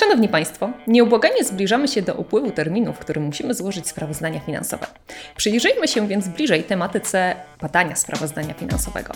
Szanowni 0.00 0.28
Państwo, 0.28 0.70
nieubłaganie 0.86 1.44
zbliżamy 1.44 1.88
się 1.88 2.02
do 2.02 2.14
upływu 2.14 2.50
terminu, 2.50 2.92
w 2.92 2.98
którym 2.98 3.24
musimy 3.24 3.54
złożyć 3.54 3.88
sprawozdania 3.88 4.40
finansowe. 4.40 4.86
Przyjrzyjmy 5.36 5.88
się 5.88 6.08
więc 6.08 6.28
bliżej 6.28 6.64
tematyce 6.64 7.34
badania 7.60 7.96
sprawozdania 7.96 8.54
finansowego. 8.54 9.12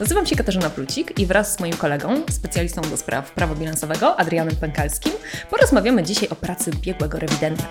Nazywam 0.00 0.26
się 0.26 0.36
Katarzyna 0.36 0.70
Plucik 0.70 1.18
i 1.18 1.26
wraz 1.26 1.54
z 1.54 1.60
moim 1.60 1.76
kolegą, 1.76 2.22
specjalistą 2.30 2.82
do 2.82 2.96
spraw 2.96 3.30
prawa 3.30 3.54
bilansowego, 3.54 4.16
Adrianem 4.16 4.56
Pękalskim, 4.56 5.12
porozmawiamy 5.50 6.02
dzisiaj 6.02 6.28
o 6.28 6.34
pracy 6.34 6.70
biegłego 6.80 7.18
rewidenta. 7.18 7.64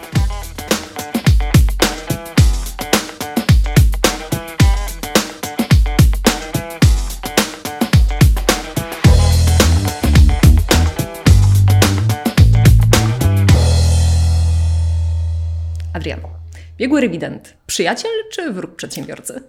Biegły 16.83 17.01
rewident, 17.01 17.57
przyjaciel 17.68 18.11
czy 18.32 18.51
wróg 18.51 18.75
przedsiębiorcy? 18.75 19.43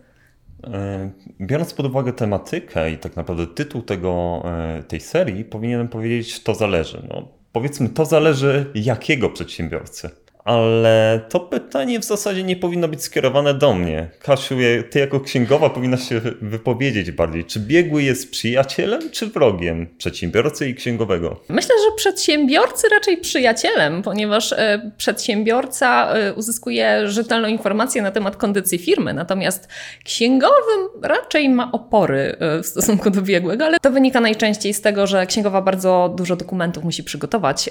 E, 0.65 1.11
biorąc 1.41 1.74
pod 1.74 1.87
uwagę 1.87 2.12
tematykę 2.12 2.91
i 2.91 2.98
tak 2.98 3.16
naprawdę 3.16 3.47
tytuł 3.47 3.83
tego, 3.83 4.43
e, 4.45 4.83
tej 4.83 5.01
serii, 5.01 5.45
powinienem 5.45 5.88
powiedzieć, 5.88 6.43
to 6.43 6.55
zależy. 6.55 7.02
No, 7.09 7.29
powiedzmy, 7.52 7.88
to 7.88 8.05
zależy 8.05 8.70
jakiego 8.74 9.30
przedsiębiorcy 9.30 10.10
ale 10.45 11.21
to 11.29 11.41
pytanie 11.41 12.01
w 12.01 12.05
zasadzie 12.05 12.43
nie 12.43 12.57
powinno 12.57 12.89
być 12.89 13.02
skierowane 13.02 13.55
do 13.55 13.75
mnie. 13.75 14.11
Kasiu, 14.23 14.55
ty 14.91 14.98
jako 14.98 15.21
księgowa 15.21 15.71
powinnaś 15.71 16.09
się 16.09 16.21
wypowiedzieć 16.43 17.11
bardziej. 17.11 17.45
Czy 17.45 17.61
biegły 17.61 18.02
jest 18.02 18.30
przyjacielem 18.30 19.11
czy 19.11 19.27
wrogiem 19.27 19.87
przedsiębiorcy 19.99 20.69
i 20.69 20.75
księgowego? 20.75 21.41
Myślę, 21.49 21.75
że 21.85 21.97
przedsiębiorcy 21.97 22.88
raczej 22.88 23.16
przyjacielem, 23.16 24.02
ponieważ 24.02 24.52
e, 24.52 24.91
przedsiębiorca 24.97 26.15
e, 26.15 26.35
uzyskuje 26.35 27.09
rzetelną 27.09 27.49
informację 27.49 28.02
na 28.02 28.11
temat 28.11 28.37
kondycji 28.37 28.79
firmy, 28.79 29.15
natomiast 29.15 29.68
księgowym 30.05 30.88
raczej 31.02 31.49
ma 31.49 31.73
opory 31.73 32.37
e, 32.40 32.63
w 32.63 32.66
stosunku 32.66 33.11
do 33.11 33.23
biegłego, 33.23 33.65
ale 33.65 33.79
to 33.83 33.90
wynika 33.90 34.21
najczęściej 34.21 34.74
z 34.74 34.80
tego, 34.80 35.07
że 35.07 35.27
księgowa 35.27 35.63
bardzo 35.63 36.15
dużo 36.16 36.37
dokumentów 36.37 36.85
musi 36.85 37.05
przygotować, 37.05 37.71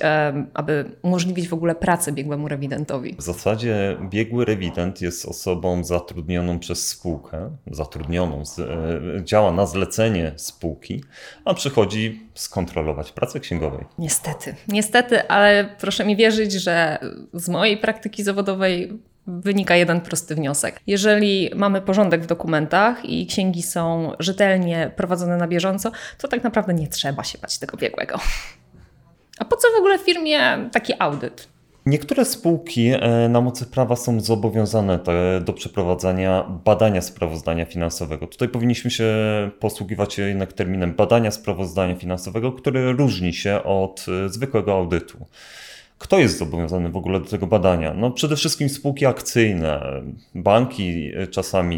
aby 0.53 0.85
umożliwić 1.01 1.47
w 1.47 1.53
ogóle 1.53 1.75
pracę 1.75 2.11
biegłemu 2.11 2.47
rewidentowi 2.47 2.62
rewidentowi? 2.63 3.15
W 3.19 3.21
zasadzie 3.21 3.97
biegły 4.09 4.45
rewident 4.45 5.01
jest 5.01 5.25
osobą 5.25 5.83
zatrudnioną 5.83 6.59
przez 6.59 6.87
spółkę, 6.87 7.57
zatrudnioną, 7.67 8.43
e, 8.59 9.23
działa 9.23 9.51
na 9.51 9.65
zlecenie 9.65 10.31
spółki, 10.35 11.03
a 11.45 11.53
przychodzi 11.53 12.27
skontrolować 12.33 13.11
pracę 13.11 13.39
księgowej. 13.39 13.85
Niestety, 13.97 14.55
niestety, 14.67 15.27
ale 15.27 15.75
proszę 15.79 16.05
mi 16.05 16.15
wierzyć, 16.15 16.53
że 16.53 16.97
z 17.33 17.49
mojej 17.49 17.77
praktyki 17.77 18.23
zawodowej 18.23 18.99
wynika 19.27 19.75
jeden 19.75 20.01
prosty 20.01 20.35
wniosek. 20.35 20.79
Jeżeli 20.87 21.51
mamy 21.55 21.81
porządek 21.81 22.21
w 22.21 22.25
dokumentach 22.25 23.05
i 23.05 23.27
księgi 23.27 23.63
są 23.63 24.11
rzetelnie 24.19 24.91
prowadzone 24.95 25.37
na 25.37 25.47
bieżąco, 25.47 25.91
to 26.17 26.27
tak 26.27 26.43
naprawdę 26.43 26.73
nie 26.73 26.87
trzeba 26.87 27.23
się 27.23 27.37
bać 27.37 27.57
tego 27.57 27.77
biegłego. 27.77 28.19
A 29.39 29.45
po 29.45 29.57
co 29.57 29.67
w 29.75 29.77
ogóle 29.77 29.99
w 29.99 30.01
firmie 30.01 30.69
taki 30.71 30.93
audyt? 30.99 31.52
Niektóre 31.85 32.25
spółki 32.25 32.89
e, 32.89 33.29
na 33.29 33.41
mocy 33.41 33.65
prawa 33.65 33.95
są 33.95 34.19
zobowiązane 34.21 34.99
do 35.45 35.53
przeprowadzania 35.53 36.43
badania 36.65 37.01
sprawozdania 37.01 37.65
finansowego. 37.65 38.27
Tutaj 38.27 38.49
powinniśmy 38.49 38.91
się 38.91 39.05
posługiwać 39.59 40.17
jednak 40.17 40.53
terminem 40.53 40.93
badania 40.93 41.31
sprawozdania 41.31 41.95
finansowego, 41.95 42.51
który 42.51 42.93
różni 42.93 43.33
się 43.33 43.63
od 43.63 44.05
e, 44.25 44.29
zwykłego 44.29 44.73
audytu. 44.73 45.25
Kto 45.97 46.19
jest 46.19 46.37
zobowiązany 46.37 46.89
w 46.89 46.97
ogóle 46.97 47.19
do 47.19 47.25
tego 47.25 47.47
badania? 47.47 47.93
No 47.93 48.11
przede 48.11 48.35
wszystkim 48.35 48.69
spółki 48.69 49.05
akcyjne, 49.05 50.01
banki, 50.35 51.11
e, 51.15 51.27
czasami, 51.27 51.77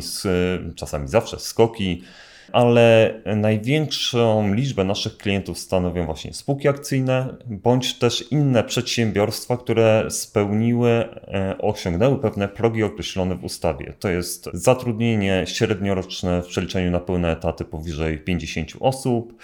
czasami 0.76 1.08
zawsze 1.08 1.40
skoki, 1.40 2.04
ale 2.52 3.14
największą 3.36 4.54
liczbę 4.54 4.84
naszych 4.84 5.18
klientów 5.18 5.60
stanowią 5.60 6.06
właśnie 6.06 6.34
spółki 6.34 6.68
akcyjne, 6.68 7.36
bądź 7.46 8.00
też 8.00 8.32
inne 8.32 8.64
przedsiębiorstwa, 8.64 9.58
które 9.58 10.06
spełniły, 10.10 10.90
e, 10.90 11.56
osiągnęły 11.58 12.20
pewne 12.20 12.48
progi 12.48 12.84
określone 12.84 13.36
w 13.36 13.44
ustawie. 13.44 13.94
To 14.00 14.10
jest 14.10 14.50
zatrudnienie 14.54 15.44
średnioroczne 15.48 16.42
w 16.42 16.48
przeliczeniu 16.48 16.92
na 16.92 17.00
pełne 17.00 17.32
etaty 17.32 17.66
powyżej 17.66 18.20
50 18.20 18.74
osób, 18.80 19.40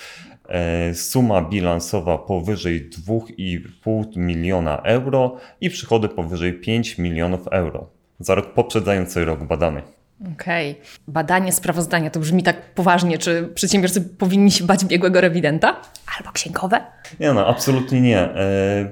e, 0.50 0.96
suma 0.96 1.42
bilansowa 1.42 2.18
powyżej 2.18 2.90
2,5 2.90 4.18
miliona 4.18 4.78
euro 4.78 5.38
i 5.62 5.70
przychody 5.70 6.10
powyżej 6.10 6.54
5 6.54 6.98
milionów 6.98 7.48
euro 7.48 7.90
za 8.20 8.36
rok 8.36 8.54
poprzedzający 8.54 9.26
rok 9.26 9.44
badany. 9.44 9.82
Okej. 10.22 10.72
Okay. 10.72 10.84
Badanie 11.08 11.52
sprawozdania 11.52 12.10
to 12.10 12.20
brzmi 12.20 12.44
tak 12.44 12.62
poważnie. 12.74 13.18
Czy 13.18 13.50
przedsiębiorcy 13.56 14.02
powinni 14.02 14.52
się 14.52 14.64
bać 14.64 14.86
biegłego 14.86 15.22
rewidenta? 15.22 15.82
Albo 16.18 16.32
księgowe? 16.32 16.82
Nie, 17.20 17.34
no, 17.34 17.48
absolutnie 17.48 18.02
nie. 18.02 18.20
E, 18.20 18.92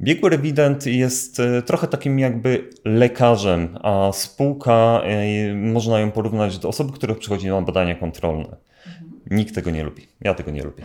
biegły 0.00 0.30
rewident 0.30 0.86
jest 0.86 1.40
e, 1.40 1.62
trochę 1.62 1.86
takim 1.86 2.18
jakby 2.18 2.70
lekarzem, 2.84 3.78
a 3.82 4.10
spółka, 4.12 5.02
e, 5.04 5.54
można 5.54 6.00
ją 6.00 6.10
porównać 6.10 6.58
do 6.58 6.68
osoby, 6.68 6.92
która 6.92 7.14
przychodzi 7.14 7.48
na 7.48 7.62
badania 7.62 7.94
kontrolne. 7.94 8.56
Nikt 9.30 9.54
tego 9.54 9.70
nie 9.70 9.84
lubi. 9.84 10.06
Ja 10.20 10.34
tego 10.34 10.50
nie 10.50 10.62
lubię. 10.62 10.84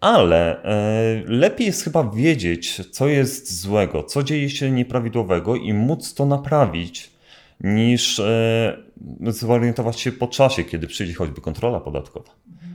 Ale 0.00 0.56
lepiej 1.26 1.66
jest 1.66 1.84
chyba 1.84 2.10
wiedzieć, 2.10 2.90
co 2.90 3.08
jest 3.08 3.60
złego, 3.60 4.02
co 4.02 4.22
dzieje 4.22 4.50
się 4.50 4.70
nieprawidłowego 4.70 5.56
i 5.56 5.72
móc 5.72 6.14
to 6.14 6.26
naprawić 6.26 7.13
niż 7.60 8.18
e, 8.18 8.76
zorientować 9.26 10.00
się 10.00 10.12
po 10.12 10.26
czasie, 10.26 10.64
kiedy 10.64 10.86
przyjdzie 10.86 11.14
choćby 11.14 11.40
kontrola 11.40 11.80
podatkowa. 11.80 12.30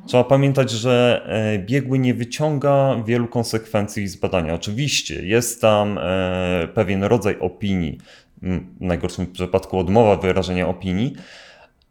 Trzeba 0.06 0.24
pamiętać, 0.24 0.72
że 0.72 1.26
e, 1.26 1.60
biegły 1.60 2.00
nie 2.00 2.14
wyciąga 2.14 3.04
wielu 3.06 3.28
konsekwencji 3.28 4.08
z 4.08 4.16
badania. 4.16 4.54
Oczywiście 4.54 5.26
jest 5.26 5.62
tam 5.62 5.98
e, 5.98 6.68
pewien 6.74 7.04
rodzaj 7.04 7.40
opinii, 7.40 7.98
w 8.42 8.62
najgorszym 8.80 9.28
przypadku 9.28 9.80
odmowa 9.80 10.16
wyrażenia 10.16 10.68
opinii, 10.68 11.16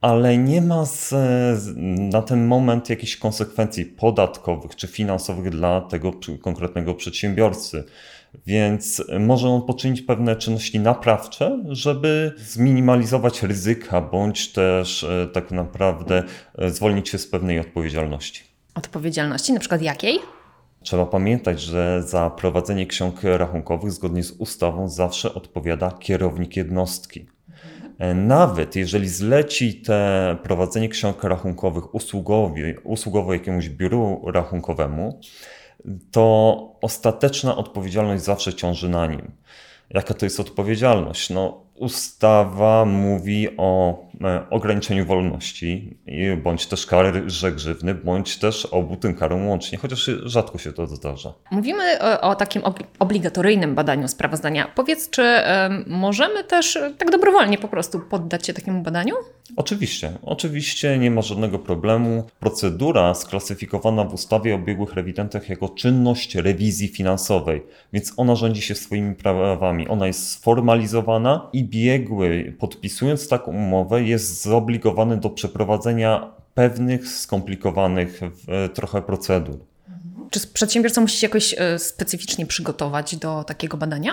ale 0.01 0.39
nie 0.39 0.63
ma 0.63 0.85
z, 0.85 1.15
na 2.13 2.23
ten 2.23 2.47
moment 2.47 2.91
jakichś 2.91 3.17
konsekwencji 3.17 3.87
podatkowych 3.87 4.77
czy 4.77 4.87
finansowych 4.87 5.51
dla 5.51 5.81
tego 5.81 6.13
konkretnego 6.43 6.95
przedsiębiorcy. 6.95 7.85
Więc 8.47 9.03
może 9.21 9.49
on 9.49 9.63
poczynić 9.63 10.03
pewne 10.03 10.37
czynności 10.37 10.81
naprawcze, 10.81 11.63
żeby 11.69 12.33
zminimalizować 12.37 13.43
ryzyka, 13.43 14.01
bądź 14.01 14.53
też 14.53 15.05
e, 15.05 15.29
tak 15.33 15.51
naprawdę 15.51 16.23
e, 16.59 16.71
zwolnić 16.71 17.09
się 17.09 17.19
z 17.19 17.27
pewnej 17.27 17.59
odpowiedzialności. 17.59 18.43
Odpowiedzialności, 18.75 19.53
na 19.53 19.61
przykład 19.61 19.83
jakiej? 19.83 20.19
Trzeba 20.83 21.07
pamiętać, 21.07 21.61
że 21.61 22.03
za 22.03 22.31
prowadzenie 22.31 22.87
ksiąg 22.87 23.21
rachunkowych 23.23 23.93
zgodnie 23.93 24.23
z 24.23 24.31
ustawą 24.31 24.89
zawsze 24.89 25.35
odpowiada 25.35 25.91
kierownik 25.91 26.57
jednostki. 26.57 27.27
E, 27.99 28.15
nawet 28.15 28.77
jeżeli 28.77 29.09
zleci 29.09 29.75
te 29.75 30.37
prowadzenie 30.43 30.89
ksiąg 30.89 31.25
rachunkowych 31.25 31.95
usługowi, 31.95 32.63
usługowo 32.85 33.33
jakiemuś 33.33 33.69
biuru 33.69 34.23
rachunkowemu, 34.27 35.21
to 36.11 36.59
ostateczna 36.83 37.57
odpowiedzialność 37.57 38.25
zawsze 38.25 38.55
ciąży 38.55 38.89
na 38.89 39.07
nim. 39.07 39.33
Jaka 39.91 40.15
to 40.15 40.27
jest 40.27 40.41
odpowiedzialność? 40.41 41.31
No, 41.31 41.65
ustawa 41.81 42.85
mówi 42.85 43.49
o 43.57 43.99
e, 44.25 44.51
ograniczeniu 44.51 45.07
wolności, 45.07 45.99
bądź 46.43 46.67
też 46.67 46.87
karze 46.87 47.53
grzywny, 47.53 47.95
bądź 47.95 48.37
też 48.37 48.67
obu 48.67 48.97
tym 48.97 49.15
karą 49.15 49.47
łącznie, 49.47 49.79
chociaż 49.79 50.11
rzadko 50.23 50.59
się 50.59 50.73
to 50.73 50.87
zdarza. 50.87 51.33
Mówimy 51.51 51.83
o, 52.01 52.21
o 52.21 52.35
takim 52.35 52.63
obligatoryjnym 52.99 53.75
badaniu 53.75 54.09
sprawozdania. 54.09 54.73
Powiedz, 54.75 55.11
czy 55.11 55.23
y, 55.23 55.45
możemy 55.87 56.45
też 56.45 56.79
tak 56.99 57.11
dobrowolnie 57.11 57.59
po 57.59 57.69
prostu 57.69 58.01
poddać 58.01 58.47
się 58.47 58.53
takiemu 58.53 58.83
badaniu? 58.83 59.15
Oczywiście, 59.57 60.13
oczywiście 60.23 60.99
nie 60.99 61.11
ma 61.11 61.23
żadnego 61.23 61.59
problemu. 61.59 62.25
Procedura 62.41 63.15
sklasyfikowana 63.15 64.05
w 64.05 64.15
ustawie 64.15 64.55
o 64.55 64.59
biegłych 64.59 64.95
rewidentach 64.95 65.49
jako 65.49 65.69
czynność 65.69 66.35
rewizji 66.35 66.89
finansowej, 66.89 67.63
więc 67.93 68.13
ona 68.17 68.37
rządzi 68.37 68.63
się 68.63 68.75
swoimi 68.75 69.15
prawami. 69.15 69.89
Ona 69.89 70.07
jest 70.07 70.31
sformalizowana 70.31 71.49
i 71.53 71.65
biegły, 71.69 72.57
podpisując 72.59 73.29
taką 73.29 73.53
umowę, 73.53 74.03
jest 74.03 74.43
zobligowany 74.43 75.17
do 75.17 75.31
przeprowadzenia 75.31 76.31
pewnych 76.55 77.09
skomplikowanych 77.09 78.21
e, 78.49 78.69
trochę 78.69 79.03
procedur. 79.03 79.59
Czy 80.31 80.41
przedsiębiorca 80.47 81.01
musi 81.01 81.17
się 81.17 81.27
jakoś 81.27 81.55
e, 81.59 81.79
specyficznie 81.79 82.47
przygotować 82.47 83.17
do 83.17 83.45
takiego 83.45 83.77
badania? 83.77 84.13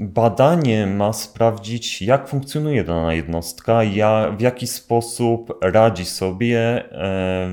Badanie 0.00 0.86
ma 0.86 1.12
sprawdzić, 1.12 2.02
jak 2.02 2.28
funkcjonuje 2.28 2.84
dana 2.84 3.14
jednostka, 3.14 3.84
jak, 3.84 4.36
w 4.36 4.40
jaki 4.40 4.66
sposób 4.66 5.58
radzi 5.62 6.04
sobie 6.04 6.58
e, 6.58 7.48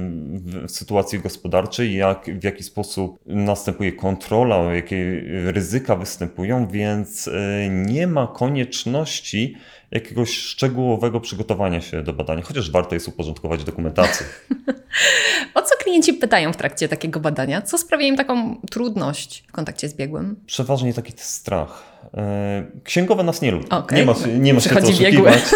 w 0.67 0.71
sytuacji 0.71 1.19
gospodarczej, 1.19 1.95
jak, 1.95 2.39
w 2.39 2.43
jaki 2.43 2.63
sposób 2.63 3.19
następuje 3.25 3.91
kontrola, 3.93 4.57
jakie 4.57 5.21
ryzyka 5.45 5.95
występują, 5.95 6.67
więc 6.67 7.27
e, 7.27 7.69
nie 7.69 8.07
ma 8.07 8.27
konieczności 8.27 9.55
jakiegoś 9.91 10.37
szczegółowego 10.37 11.19
przygotowania 11.19 11.81
się 11.81 12.03
do 12.03 12.13
badania, 12.13 12.41
chociaż 12.41 12.71
warto 12.71 12.95
jest 12.95 13.07
uporządkować 13.07 13.63
dokumentację. 13.63 14.25
o 15.55 15.61
co 15.61 15.75
klienci 15.83 16.13
pytają 16.13 16.53
w 16.53 16.57
trakcie 16.57 16.87
takiego 16.87 17.19
badania? 17.19 17.61
Co 17.61 17.77
sprawia 17.77 18.07
im 18.07 18.17
taką 18.17 18.61
trudność 18.71 19.43
w 19.47 19.51
kontakcie 19.51 19.89
z 19.89 19.93
biegłym? 19.93 20.35
Przeważnie 20.45 20.93
taki 20.93 21.13
strach. 21.15 21.83
E, 22.13 22.63
księgowe 22.83 23.23
nas 23.23 23.41
nie 23.41 23.51
lubi. 23.51 23.69
Okay. 23.69 23.99
Nie 23.99 24.05
ma, 24.05 24.13
nie 24.39 24.53
ma 24.53 24.59
się 24.59 24.69
co 24.69 24.79
oszukiwać. 24.79 25.39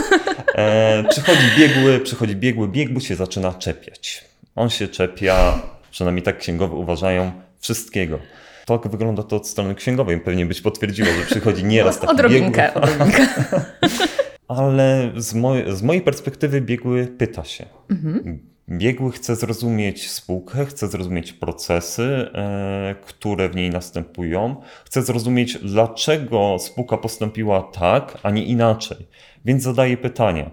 E, 0.55 1.03
przychodzi 1.09 1.41
biegły, 1.57 1.99
przychodzi 1.99 2.35
biegły, 2.35 2.67
biegły 2.67 3.01
się 3.01 3.15
zaczyna 3.15 3.53
czepiać. 3.53 4.25
On 4.55 4.69
się 4.69 4.87
czepia, 4.87 5.59
przynajmniej 5.91 6.23
tak 6.23 6.37
księgowe 6.37 6.75
uważają, 6.75 7.31
wszystkiego. 7.59 8.19
Tak 8.65 8.87
wygląda 8.87 9.23
to 9.23 9.35
od 9.35 9.47
strony 9.47 9.75
księgowej. 9.75 10.19
Pewnie 10.19 10.45
byś 10.45 10.61
potwierdziło, 10.61 11.07
że 11.19 11.25
przychodzi 11.25 11.63
nieraz 11.63 11.99
taki 11.99 12.13
odrobinkę, 12.13 12.71
biegły. 12.75 12.81
Odrobinkę. 12.81 13.27
Ale 14.47 15.11
z, 15.15 15.33
moj, 15.33 15.63
z 15.75 15.83
mojej 15.83 16.01
perspektywy 16.01 16.61
biegły 16.61 17.07
pyta 17.07 17.43
się. 17.43 17.65
Mhm. 17.89 18.39
Biegły 18.69 19.11
chce 19.11 19.35
zrozumieć 19.35 20.11
spółkę, 20.11 20.65
chce 20.65 20.87
zrozumieć 20.87 21.33
procesy, 21.33 22.29
e, 22.33 22.95
które 23.05 23.49
w 23.49 23.55
niej 23.55 23.69
następują, 23.69 24.55
chce 24.85 25.01
zrozumieć, 25.01 25.57
dlaczego 25.57 26.57
spółka 26.59 26.97
postąpiła 26.97 27.61
tak, 27.61 28.17
a 28.23 28.31
nie 28.31 28.43
inaczej. 28.43 29.07
Więc 29.45 29.63
zadaje 29.63 29.97
pytania. 29.97 30.51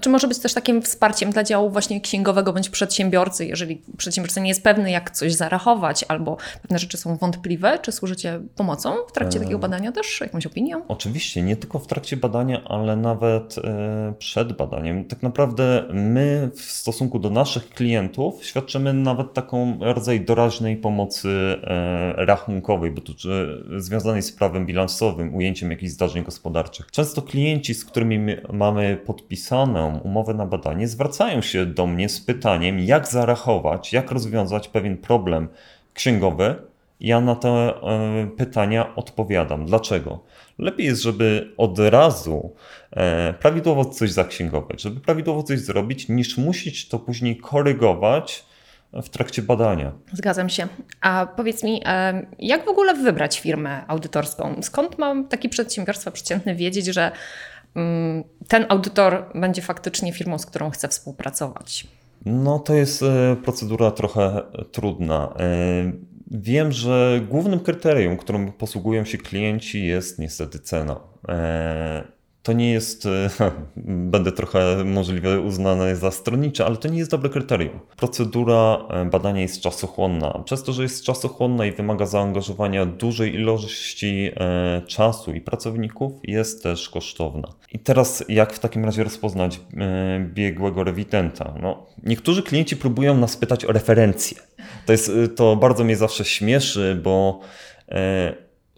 Czy 0.00 0.08
może 0.08 0.28
być 0.28 0.38
też 0.38 0.54
takim 0.54 0.82
wsparciem 0.82 1.30
dla 1.30 1.44
działu 1.44 1.70
właśnie 1.70 2.00
księgowego 2.00 2.52
bądź 2.52 2.70
przedsiębiorcy, 2.70 3.46
jeżeli 3.46 3.82
przedsiębiorca 3.96 4.40
nie 4.40 4.48
jest 4.48 4.62
pewny, 4.62 4.90
jak 4.90 5.10
coś 5.10 5.34
zarachować, 5.34 6.04
albo 6.08 6.36
pewne 6.62 6.78
rzeczy 6.78 6.96
są 6.96 7.16
wątpliwe? 7.16 7.78
Czy 7.82 7.92
służycie 7.92 8.40
pomocą 8.56 8.94
w 9.08 9.12
trakcie 9.12 9.40
takiego 9.40 9.58
badania 9.58 9.92
też, 9.92 10.20
jakąś 10.20 10.46
opinią? 10.46 10.82
Oczywiście, 10.88 11.42
nie 11.42 11.56
tylko 11.56 11.78
w 11.78 11.86
trakcie 11.86 12.16
badania, 12.16 12.64
ale 12.64 12.96
nawet 12.96 13.58
e, 13.58 14.14
przed 14.18 14.52
badaniem. 14.52 15.04
Tak 15.04 15.22
naprawdę 15.22 15.84
my 15.92 16.50
w 16.54 16.60
stosunku 16.60 17.18
do 17.18 17.30
naszych 17.30 17.70
klientów 17.70 18.44
świadczymy 18.44 18.92
nawet 18.92 19.34
taką 19.34 19.78
rodzaj 19.80 20.20
doraźnej 20.20 20.76
pomocy 20.76 21.28
e, 21.62 22.24
rachunkowej, 22.24 22.90
bo 22.90 23.00
to 23.00 23.12
związanej 23.78 24.22
z 24.22 24.32
prawem 24.32 24.66
bilansowym, 24.66 25.34
ujęciem 25.34 25.70
jakichś 25.70 25.92
zdarzeń 25.92 26.24
gospodarczych. 26.24 26.90
Często 26.90 27.22
klienci, 27.22 27.74
z 27.74 27.84
którymi 27.84 28.36
mamy 28.52 28.96
podpisane 29.06 29.79
umowę 29.86 30.34
na 30.34 30.46
badanie, 30.46 30.88
zwracają 30.88 31.42
się 31.42 31.66
do 31.66 31.86
mnie 31.86 32.08
z 32.08 32.20
pytaniem, 32.20 32.78
jak 32.78 33.08
zarachować, 33.08 33.92
jak 33.92 34.10
rozwiązać 34.10 34.68
pewien 34.68 34.96
problem 34.96 35.48
księgowy. 35.94 36.54
Ja 37.00 37.20
na 37.20 37.36
te 37.36 37.48
e, 37.48 38.30
pytania 38.36 38.94
odpowiadam. 38.96 39.66
Dlaczego? 39.66 40.20
Lepiej 40.58 40.86
jest, 40.86 41.02
żeby 41.02 41.52
od 41.56 41.78
razu 41.78 42.52
e, 42.90 43.34
prawidłowo 43.34 43.84
coś 43.84 44.12
zaksięgować, 44.12 44.82
żeby 44.82 45.00
prawidłowo 45.00 45.42
coś 45.42 45.60
zrobić, 45.60 46.08
niż 46.08 46.38
musieć 46.38 46.88
to 46.88 46.98
później 46.98 47.36
korygować 47.36 48.44
w 48.92 49.08
trakcie 49.08 49.42
badania. 49.42 49.92
Zgadzam 50.12 50.48
się. 50.48 50.68
A 51.00 51.26
powiedz 51.36 51.62
mi, 51.62 51.82
e, 51.86 52.26
jak 52.38 52.64
w 52.64 52.68
ogóle 52.68 52.94
wybrać 52.94 53.40
firmę 53.40 53.84
audytorską? 53.88 54.62
Skąd 54.62 54.98
mam 54.98 55.28
taki 55.28 55.48
przedsiębiorstwa 55.48 56.10
przeciętny 56.10 56.54
wiedzieć, 56.54 56.86
że 56.86 57.12
ten 58.48 58.66
audytor 58.68 59.26
będzie 59.34 59.62
faktycznie 59.62 60.12
firmą, 60.12 60.38
z 60.38 60.46
którą 60.46 60.70
chce 60.70 60.88
współpracować? 60.88 61.86
No 62.26 62.58
to 62.58 62.74
jest 62.74 63.02
e, 63.02 63.36
procedura 63.44 63.90
trochę 63.90 64.42
trudna. 64.72 65.34
E, 65.38 65.92
wiem, 66.30 66.72
że 66.72 67.20
głównym 67.28 67.60
kryterium, 67.60 68.16
którym 68.16 68.52
posługują 68.52 69.04
się 69.04 69.18
klienci, 69.18 69.86
jest 69.86 70.18
niestety 70.18 70.58
cena. 70.58 71.00
To 72.42 72.52
nie 72.52 72.72
jest, 72.72 73.06
e, 73.06 73.30
będę 74.12 74.32
trochę 74.32 74.84
możliwe 74.84 75.40
uznane 75.40 75.96
za 75.96 76.10
stronnicze, 76.10 76.66
ale 76.66 76.76
to 76.76 76.88
nie 76.88 76.98
jest 76.98 77.10
dobre 77.10 77.30
kryterium. 77.30 77.80
Procedura 77.96 78.78
e, 78.90 79.04
badania 79.04 79.40
jest 79.40 79.60
czasochłonna. 79.60 80.42
Przez 80.44 80.62
to, 80.62 80.72
że 80.72 80.82
jest 80.82 81.04
czasochłonna 81.04 81.66
i 81.66 81.72
wymaga 81.72 82.06
zaangażowania 82.06 82.86
dużej 82.86 83.34
ilości 83.34 84.30
e, 84.36 84.82
czasu 84.86 85.32
i 85.32 85.40
pracowników, 85.40 86.12
jest 86.22 86.62
też 86.62 86.88
kosztowna. 86.88 87.48
I 87.72 87.78
teraz 87.78 88.24
jak 88.28 88.52
w 88.52 88.58
takim 88.58 88.84
razie 88.84 89.04
rozpoznać 89.04 89.60
biegłego 90.20 90.84
rewidenta? 90.84 91.54
No, 91.62 91.86
niektórzy 92.02 92.42
klienci 92.42 92.76
próbują 92.76 93.16
nas 93.16 93.36
pytać 93.36 93.64
o 93.64 93.72
referencje. 93.72 94.38
To, 94.86 94.92
jest, 94.92 95.12
to 95.36 95.56
bardzo 95.56 95.84
mnie 95.84 95.96
zawsze 95.96 96.24
śmieszy, 96.24 97.00
bo 97.04 97.40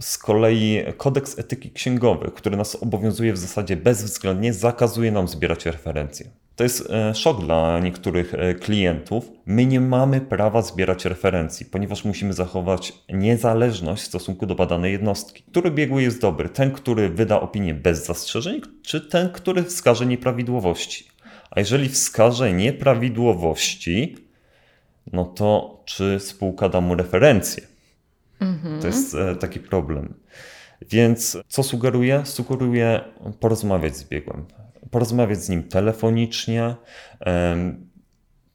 z 0.02 0.18
kolei 0.18 0.84
kodeks 0.96 1.38
etyki 1.38 1.70
księgowej, 1.70 2.30
który 2.34 2.56
nas 2.56 2.76
obowiązuje 2.76 3.32
w 3.32 3.38
zasadzie 3.38 3.76
bezwzględnie, 3.76 4.52
zakazuje 4.52 5.12
nam 5.12 5.28
zbierać 5.28 5.66
referencje. 5.66 6.26
To 6.56 6.64
jest 6.64 6.90
e, 6.90 7.14
szok 7.14 7.40
dla 7.40 7.80
niektórych 7.80 8.34
e, 8.34 8.54
klientów. 8.54 9.32
My 9.46 9.66
nie 9.66 9.80
mamy 9.80 10.20
prawa 10.20 10.62
zbierać 10.62 11.04
referencji, 11.04 11.66
ponieważ 11.66 12.04
musimy 12.04 12.32
zachować 12.32 12.92
niezależność 13.08 14.02
w 14.02 14.06
stosunku 14.06 14.46
do 14.46 14.54
badanej 14.54 14.92
jednostki. 14.92 15.42
Który 15.50 15.70
biegły 15.70 16.02
jest 16.02 16.20
dobry? 16.20 16.48
Ten, 16.48 16.70
który 16.70 17.08
wyda 17.08 17.40
opinię 17.40 17.74
bez 17.74 18.06
zastrzeżeń, 18.06 18.60
czy 18.82 19.00
ten, 19.00 19.30
który 19.30 19.62
wskaże 19.62 20.06
nieprawidłowości? 20.06 21.08
A 21.50 21.60
jeżeli 21.60 21.88
wskaże 21.88 22.52
nieprawidłowości, 22.52 24.16
no 25.12 25.24
to 25.24 25.80
czy 25.84 26.20
spółka 26.20 26.68
da 26.68 26.80
mu 26.80 26.94
referencję? 26.94 27.71
Mhm. 28.42 28.80
To 28.80 28.86
jest 28.86 29.14
e, 29.14 29.36
taki 29.36 29.60
problem. 29.60 30.14
Więc 30.90 31.38
co 31.48 31.62
sugeruję? 31.62 32.22
Sugeruję 32.24 33.00
porozmawiać 33.40 33.96
z 33.96 34.04
biegłym. 34.04 34.46
Porozmawiać 34.90 35.42
z 35.42 35.48
nim 35.48 35.62
telefonicznie, 35.62 36.74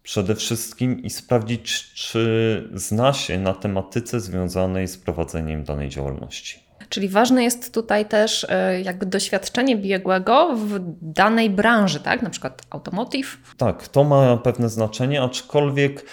przede 0.04 0.36
wszystkim 0.36 1.04
i 1.04 1.10
sprawdzić, 1.10 1.94
czy 1.94 2.70
zna 2.74 3.14
się 3.14 3.40
na 3.40 3.54
tematyce 3.54 4.20
związanej 4.20 4.88
z 4.88 4.98
prowadzeniem 4.98 5.64
danej 5.64 5.90
działalności. 5.90 6.60
Czyli 6.90 7.10
ważne 7.10 7.44
jest 7.44 7.74
tutaj 7.74 8.06
też 8.06 8.46
e, 8.50 8.82
jakby 8.82 9.06
doświadczenie 9.06 9.78
biegłego 9.78 10.56
w 10.56 10.80
danej 11.02 11.50
branży, 11.50 12.00
tak? 12.00 12.22
Na 12.22 12.30
przykład 12.30 12.62
automotive. 12.70 13.38
Tak, 13.58 13.88
to 13.88 14.04
ma 14.04 14.38
pewne 14.38 14.70
znaczenie, 14.70 15.22
aczkolwiek 15.22 16.06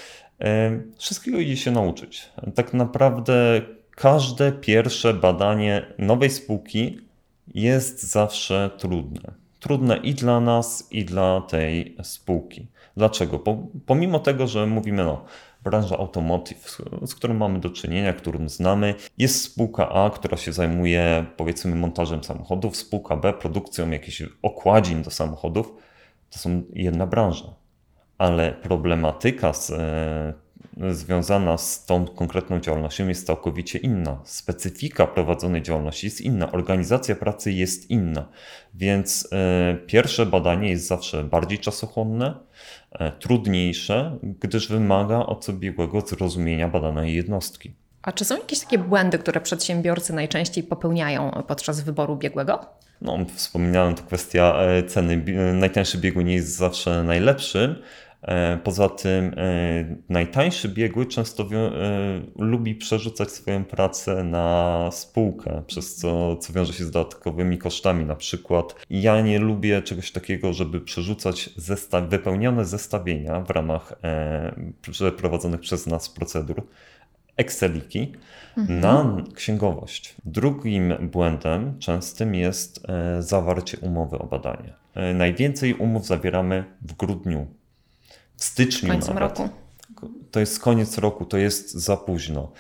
Wszystkiego 0.99 1.39
idzie 1.39 1.57
się 1.57 1.71
nauczyć. 1.71 2.33
Tak 2.55 2.75
naprawdę 2.75 3.63
każde 3.91 4.53
pierwsze 4.53 5.15
badanie 5.15 5.87
nowej 5.99 6.31
spółki 6.31 6.99
jest 7.55 8.03
zawsze 8.03 8.71
trudne. 8.79 9.33
Trudne 9.61 9.97
i 9.97 10.15
dla 10.15 10.41
nas, 10.41 10.89
i 10.91 11.05
dla 11.05 11.41
tej 11.41 11.97
spółki. 12.03 12.67
Dlaczego? 12.97 13.39
Pomimo 13.87 14.19
tego, 14.19 14.47
że 14.47 14.67
mówimy, 14.67 15.05
no, 15.05 15.25
branża 15.63 15.99
automotive, 15.99 16.79
z 17.07 17.15
którą 17.15 17.35
mamy 17.35 17.61
do 17.61 17.71
czynienia, 17.71 18.13
którą 18.13 18.49
znamy, 18.49 18.95
jest 19.19 19.43
spółka 19.43 19.89
A, 19.89 20.11
która 20.11 20.37
się 20.37 20.53
zajmuje 20.53 21.27
powiedzmy 21.37 21.75
montażem 21.75 22.25
samochodów, 22.25 22.77
spółka 22.77 23.17
B 23.17 23.33
produkcją 23.33 23.91
jakichś 23.91 24.23
okładzin 24.43 25.03
do 25.03 25.11
samochodów. 25.11 25.75
To 26.31 26.39
są 26.39 26.63
jedna 26.73 27.07
branża 27.07 27.55
ale 28.19 28.53
problematyka 28.53 29.53
z, 29.53 29.71
e, 29.71 30.35
związana 30.95 31.59
z 31.59 31.87
tą 31.87 32.07
konkretną 32.07 32.61
działalnością 32.61 33.09
jest 33.09 33.27
całkowicie 33.27 33.79
inna. 33.79 34.19
Specyfika 34.25 35.07
prowadzonej 35.07 35.63
działalności 35.63 36.07
jest 36.07 36.21
inna, 36.21 36.53
organizacja 36.53 37.17
pracy 37.17 37.53
jest 37.53 37.91
inna, 37.91 38.29
więc 38.75 39.29
e, 39.33 39.77
pierwsze 39.87 40.27
badanie 40.27 40.71
jest 40.71 40.87
zawsze 40.87 41.25
bardziej 41.25 41.59
czasochłonne, 41.59 42.35
e, 42.93 43.13
trudniejsze, 43.13 44.19
gdyż 44.23 44.69
wymaga 44.69 45.19
od 45.19 45.51
biegłego 45.51 46.01
zrozumienia 46.01 46.69
badanej 46.69 47.15
jednostki. 47.15 47.75
A 48.03 48.13
czy 48.13 48.25
są 48.25 48.37
jakieś 48.37 48.61
takie 48.61 48.79
błędy, 48.79 49.19
które 49.19 49.41
przedsiębiorcy 49.41 50.13
najczęściej 50.13 50.65
popełniają 50.65 51.31
podczas 51.49 51.81
wyboru 51.81 52.17
biegłego? 52.17 52.67
No, 53.01 53.19
wspominałem, 53.35 53.95
to 53.95 54.03
kwestia 54.03 54.59
ceny. 54.89 55.25
Najtańszy 55.55 55.99
biegły 55.99 56.25
nie 56.25 56.35
jest 56.35 56.57
zawsze 56.57 57.03
najlepszy, 57.03 57.83
E, 58.04 58.04
poza 58.65 58.89
tym 58.89 59.35
e, 59.37 59.97
najtańszy 60.09 60.69
biegły 60.69 61.07
często 61.07 61.43
e, 61.43 61.47
lubi 62.39 62.75
przerzucać 62.75 63.31
swoją 63.31 63.65
pracę 63.65 64.25
na 64.25 64.89
spółkę, 64.93 65.63
przez 65.67 65.97
co, 65.97 66.37
co 66.37 66.53
wiąże 66.53 66.73
się 66.73 66.85
z 66.85 66.91
dodatkowymi 66.91 67.59
kosztami. 67.59 68.05
Na 68.05 68.17
przykład 68.17 68.75
ja 68.91 69.21
nie 69.21 69.39
lubię 69.39 69.83
czegoś 69.83 70.13
takiego, 70.13 70.53
żeby 70.53 70.81
przerzucać 70.81 71.51
zestaw, 71.57 72.09
wypełnione 72.09 72.65
zestawienia 72.65 73.41
w 73.41 73.51
ramach 73.51 73.93
przeprowadzonych 74.83 75.61
przez 75.61 75.87
nas 75.87 76.09
procedur 76.09 76.63
Exceliki 77.37 78.13
mhm. 78.57 78.81
na 78.81 79.17
księgowość. 79.35 80.15
Drugim 80.25 80.95
błędem 81.13 81.79
częstym 81.79 82.35
jest 82.35 82.87
e, 82.89 83.23
zawarcie 83.23 83.79
umowy 83.79 84.19
o 84.19 84.27
badanie. 84.27 84.73
E, 84.95 85.15
najwięcej 85.15 85.75
umów 85.75 86.07
zawieramy 86.07 86.65
w 86.83 86.93
grudniu, 86.93 87.47
w 88.37 88.45
styczniu 88.45 88.91
Końcem 88.91 89.15
nawet. 89.15 89.39
roku. 89.39 89.51
To 90.31 90.41
jest 90.41 90.61
koniec 90.61 90.99
roku, 90.99 91.25
to 91.25 91.37
jest 91.37 91.73
za 91.73 91.97
późno. 91.97 92.53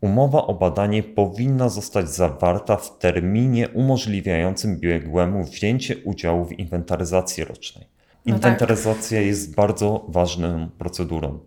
Umowa 0.00 0.46
o 0.46 0.54
badanie 0.54 1.02
powinna 1.02 1.68
zostać 1.68 2.10
zawarta 2.10 2.76
w 2.76 2.98
terminie 2.98 3.68
umożliwiającym 3.68 4.80
biegłemu 4.80 5.44
wzięcie 5.44 5.96
udziału 6.04 6.44
w 6.44 6.52
inwentaryzacji 6.52 7.44
rocznej. 7.44 7.86
No. 8.26 8.34
Inwentaryzacja 8.34 9.18
tak. 9.18 9.26
jest 9.26 9.54
bardzo 9.54 10.04
ważną 10.08 10.68
procedurą. 10.78 11.38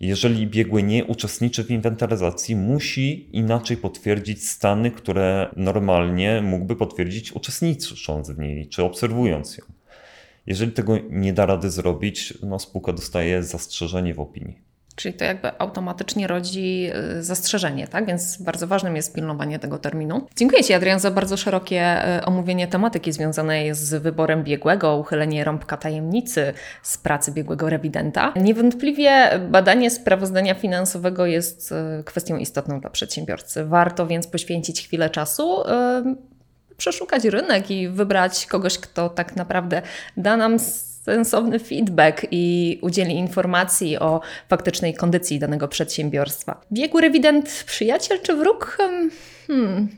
Jeżeli 0.00 0.46
biegły 0.46 0.82
nie 0.82 1.04
uczestniczy 1.04 1.64
w 1.64 1.70
inwentaryzacji, 1.70 2.56
musi 2.56 3.36
inaczej 3.36 3.76
potwierdzić 3.76 4.48
stany, 4.48 4.90
które 4.90 5.48
normalnie 5.56 6.42
mógłby 6.42 6.76
potwierdzić 6.76 7.32
uczestnicząc 7.32 8.30
w 8.30 8.38
niej 8.38 8.68
czy 8.68 8.84
obserwując 8.84 9.56
ją. 9.56 9.64
Jeżeli 10.46 10.72
tego 10.72 10.96
nie 11.10 11.32
da 11.32 11.46
rady 11.46 11.70
zrobić, 11.70 12.34
no 12.42 12.58
spółka 12.58 12.92
dostaje 12.92 13.42
zastrzeżenie 13.42 14.14
w 14.14 14.20
opinii. 14.20 14.72
Czyli 14.96 15.14
to 15.14 15.24
jakby 15.24 15.58
automatycznie 15.58 16.26
rodzi 16.26 16.90
y, 17.18 17.22
zastrzeżenie, 17.22 17.88
tak? 17.88 18.06
Więc 18.06 18.42
bardzo 18.42 18.66
ważnym 18.66 18.96
jest 18.96 19.14
pilnowanie 19.14 19.58
tego 19.58 19.78
terminu. 19.78 20.26
Dziękuję 20.36 20.64
Ci, 20.64 20.72
Adrian, 20.74 21.00
za 21.00 21.10
bardzo 21.10 21.36
szerokie 21.36 22.08
y, 22.18 22.24
omówienie 22.24 22.68
tematyki 22.68 23.12
związanej 23.12 23.74
z 23.74 23.94
wyborem 23.94 24.44
biegłego, 24.44 24.96
uchylenie 24.96 25.44
rąbka 25.44 25.76
tajemnicy 25.76 26.52
z 26.82 26.98
pracy 26.98 27.32
biegłego 27.32 27.70
rewidenta. 27.70 28.32
Niewątpliwie 28.36 29.40
badanie 29.50 29.90
sprawozdania 29.90 30.54
finansowego 30.54 31.26
jest 31.26 31.72
y, 32.00 32.04
kwestią 32.04 32.36
istotną 32.36 32.80
dla 32.80 32.90
przedsiębiorcy. 32.90 33.64
Warto 33.64 34.06
więc 34.06 34.26
poświęcić 34.26 34.82
chwilę 34.82 35.10
czasu 35.10 35.56
przeszukać 36.82 37.24
rynek 37.24 37.70
i 37.70 37.88
wybrać 37.88 38.46
kogoś, 38.46 38.78
kto 38.78 39.08
tak 39.08 39.36
naprawdę 39.36 39.82
da 40.16 40.36
nam 40.36 40.58
sensowny 41.04 41.58
feedback 41.58 42.26
i 42.30 42.78
udzieli 42.82 43.14
informacji 43.14 43.98
o 43.98 44.20
faktycznej 44.48 44.94
kondycji 44.94 45.38
danego 45.38 45.68
przedsiębiorstwa. 45.68 46.60
Biegły 46.72 47.00
rewident 47.00 47.64
przyjaciel 47.66 48.20
czy 48.22 48.36
wróg? 48.36 48.78
Hmm. 49.46 49.88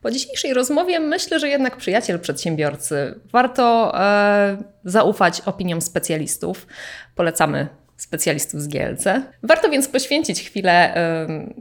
Po 0.00 0.10
dzisiejszej 0.10 0.54
rozmowie 0.54 1.00
myślę, 1.00 1.40
że 1.40 1.48
jednak 1.48 1.76
przyjaciel 1.76 2.20
przedsiębiorcy. 2.20 3.20
Warto 3.32 3.92
e, 4.00 4.56
zaufać 4.84 5.40
opiniom 5.40 5.82
specjalistów. 5.82 6.66
Polecamy 7.14 7.68
specjalistów 8.02 8.62
z 8.62 8.68
GLC. 8.68 9.04
Warto 9.42 9.70
więc 9.70 9.88
poświęcić 9.88 10.42
chwilę 10.42 10.94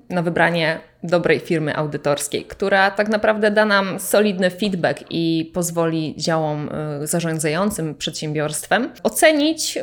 na 0.10 0.22
wybranie 0.22 0.80
dobrej 1.04 1.40
firmy 1.40 1.76
audytorskiej, 1.76 2.46
która 2.46 2.92
tak 2.92 3.10
naprawdę 3.10 3.52
da 3.52 3.66
nam 3.66 4.00
solidny 4.00 4.50
feedback 4.50 5.04
i 5.10 5.52
pozwoli 5.54 6.16
działom 6.18 6.70
y, 7.04 7.08
zarządzającym 7.08 7.96
przedsiębiorstwem 7.96 8.90
ocenić, 9.04 9.78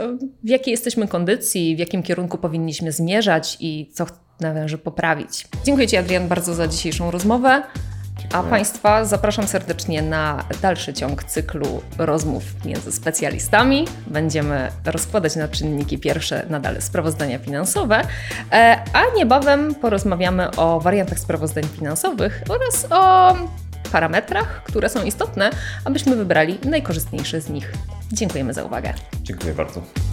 w 0.45 0.49
jakiej 0.49 0.73
jesteśmy 0.73 1.09
kondycji, 1.09 1.77
w 1.77 1.79
jakim 1.79 2.03
kierunku 2.03 2.38
powinniśmy 2.38 2.93
zmierzać 2.93 3.57
i 3.61 3.91
co 3.93 4.07
należy 4.41 4.79
poprawić. 4.79 5.47
Dziękuję 5.65 5.88
Ci, 5.88 5.97
Adrian, 5.97 6.29
bardzo 6.29 6.55
za 6.55 6.69
dzisiejszą 6.69 7.11
rozmowę. 7.11 7.62
A 8.33 8.43
Państwa 8.43 9.05
zapraszam 9.05 9.47
serdecznie 9.47 10.03
na 10.03 10.45
dalszy 10.63 10.95
ciąg 10.95 11.25
cyklu 11.25 11.83
rozmów 11.99 12.43
między 12.65 12.93
specjalistami. 12.93 13.85
Będziemy 14.07 14.69
rozkładać 14.85 15.37
na 15.37 15.49
czynniki 15.49 15.99
pierwsze 15.99 16.47
nadal 16.51 16.83
sprawozdania 16.83 17.39
finansowe, 17.39 18.03
e, 18.53 18.83
a 18.93 19.17
niebawem 19.17 19.75
porozmawiamy 19.75 20.51
o 20.51 20.81
wariantach 20.81 21.19
sprawozdań 21.19 21.65
finansowych 21.65 22.43
oraz 22.49 22.87
o 22.91 23.35
parametrach, 23.93 24.63
które 24.65 24.89
są 24.89 25.05
istotne, 25.05 25.51
abyśmy 25.85 26.17
wybrali 26.17 26.59
najkorzystniejsze 26.65 27.41
z 27.41 27.49
nich. 27.49 27.73
Dziękujemy 28.13 28.55
za 28.55 28.65
uwagę. 28.65 28.95
Dziękuję 29.23 29.55
bardzo. 29.55 30.08